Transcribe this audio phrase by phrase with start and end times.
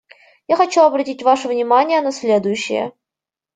[0.47, 2.93] Я хочу обратить ваше внимание на следующее.